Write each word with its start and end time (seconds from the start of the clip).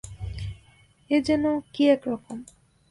এ 1.11 1.17
যেন 1.27 1.43
কী-এক-রকম! 1.73 2.37